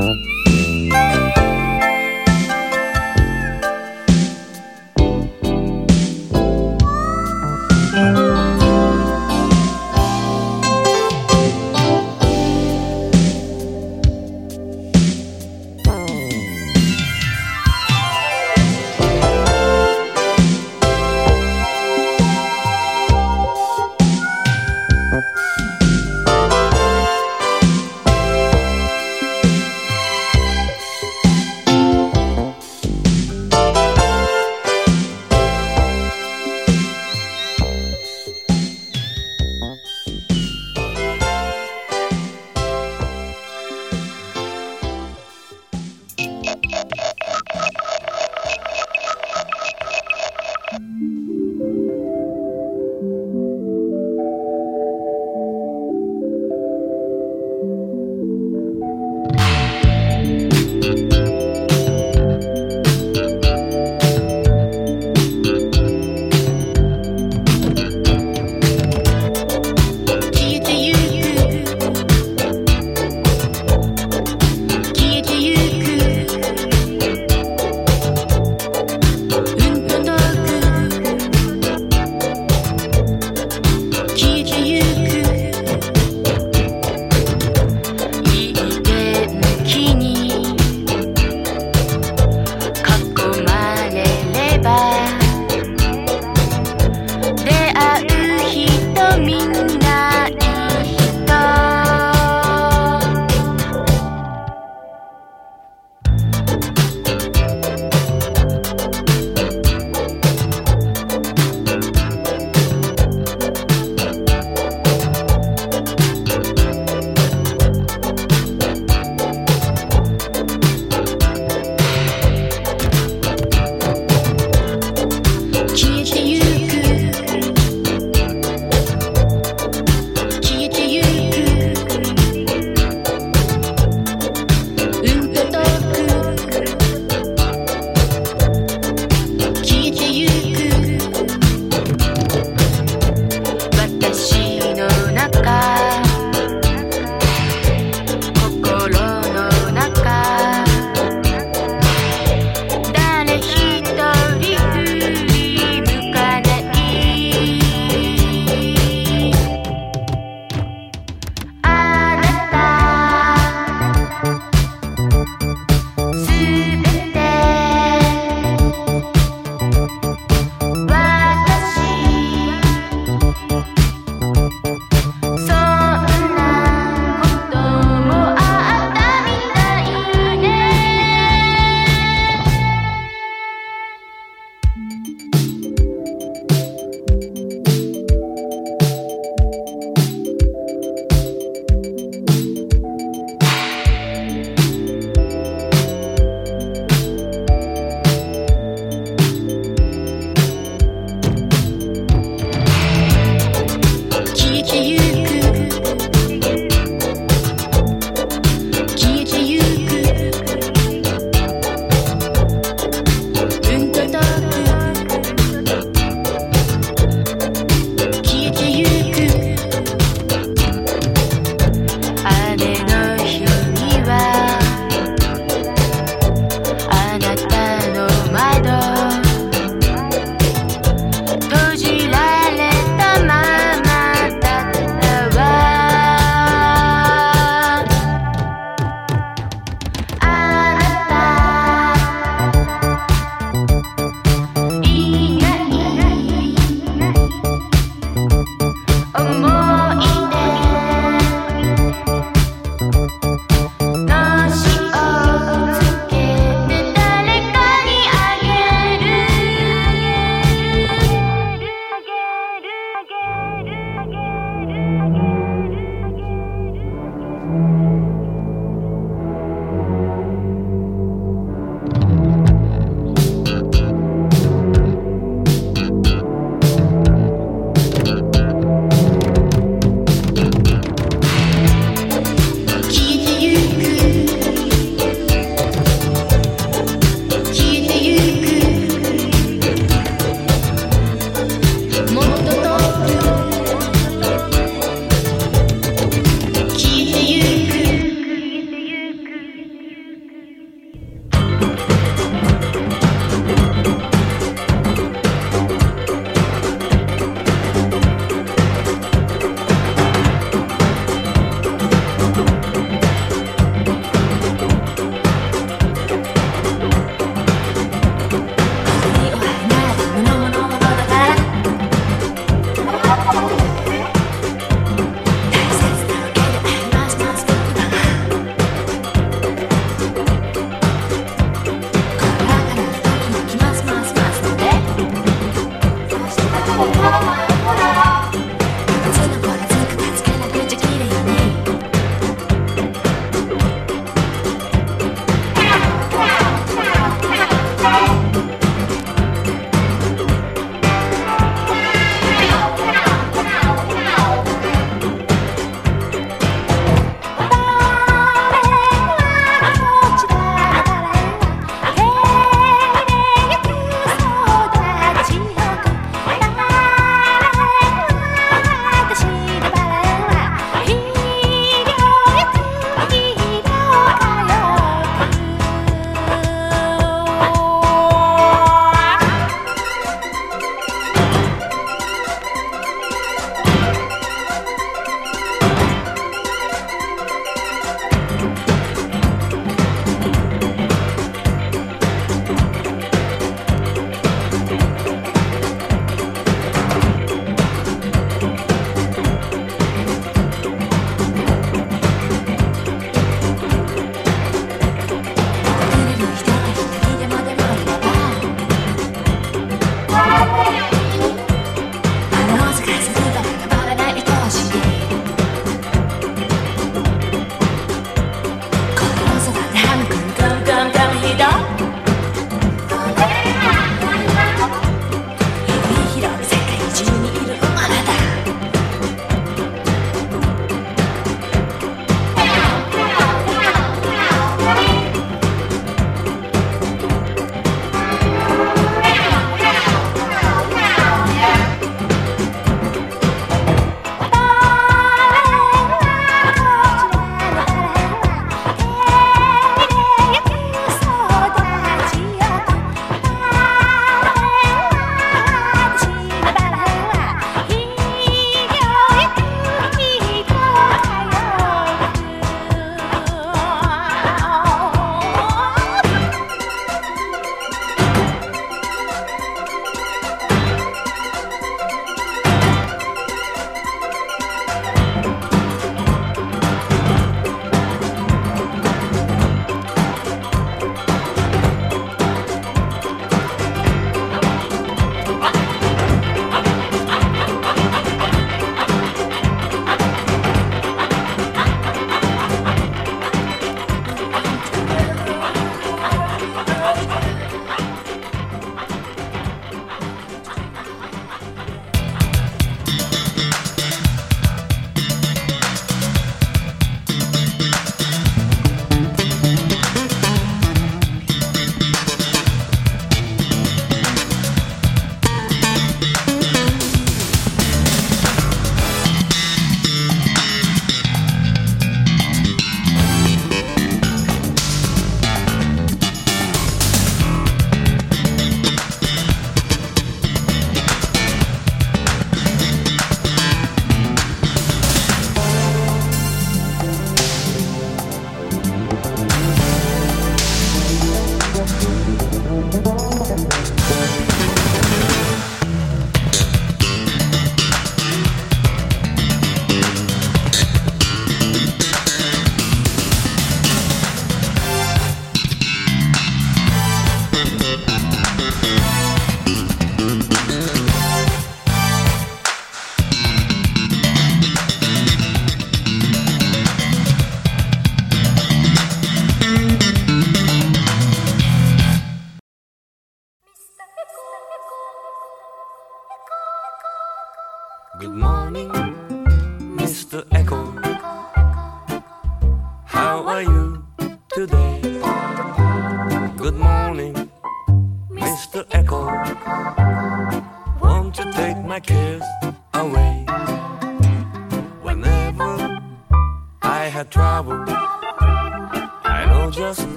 Mm-hmm. 0.00 0.29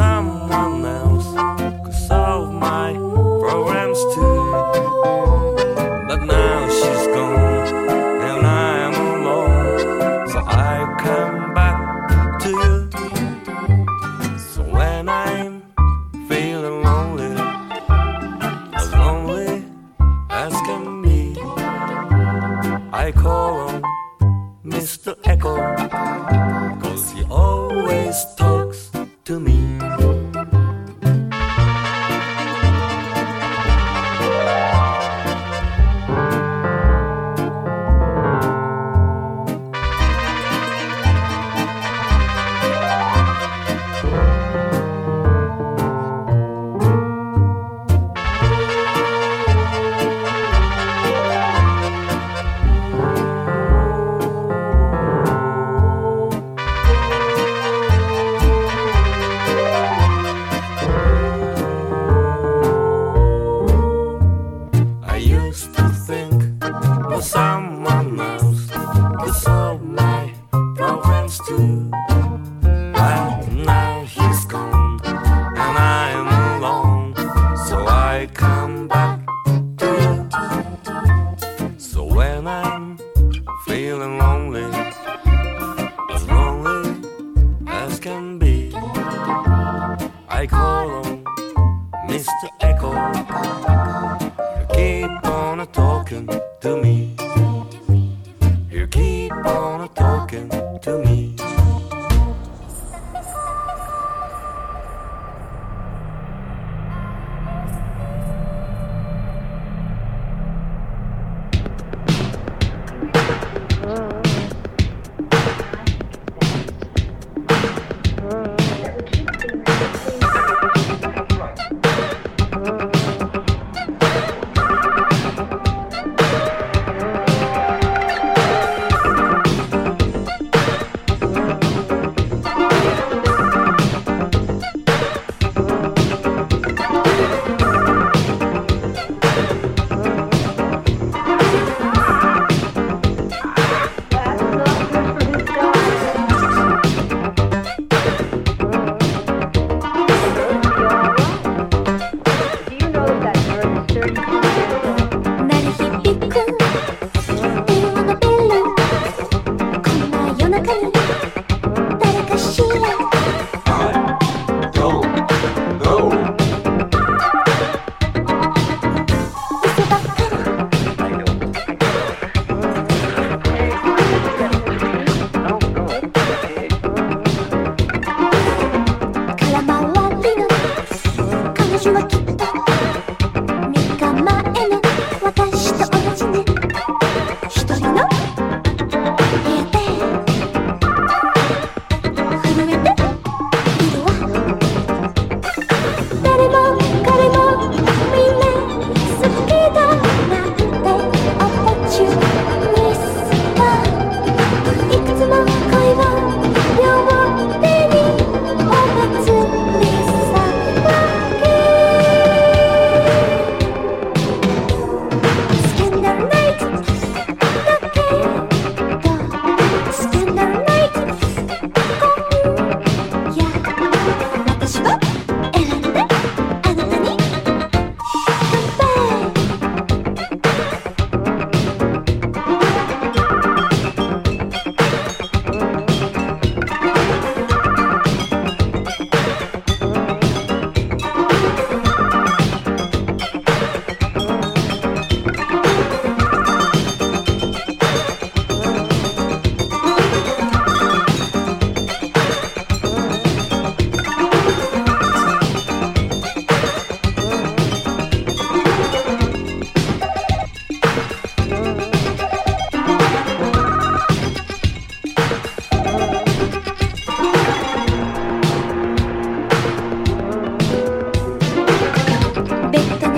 pasamos. 0.00 0.39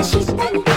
promises. 0.03 0.72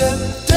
accept 0.00 0.47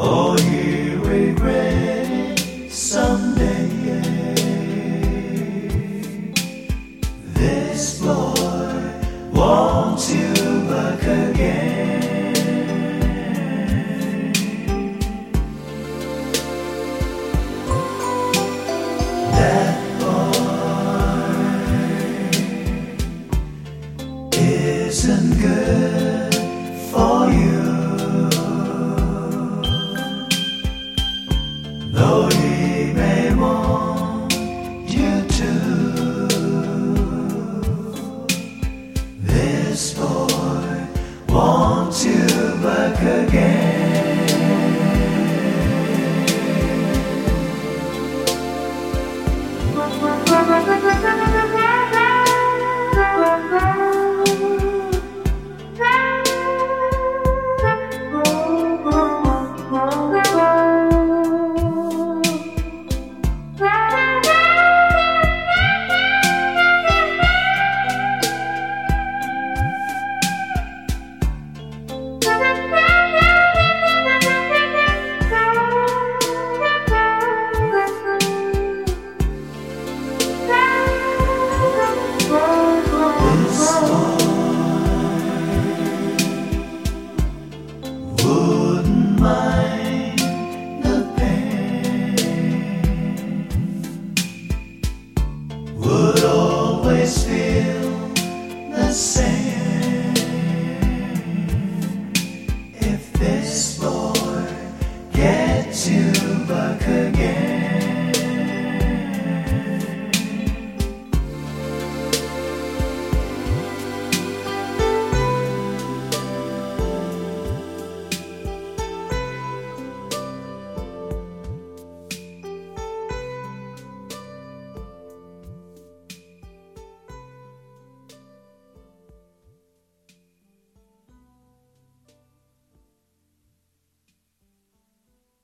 Oh. 0.00 0.27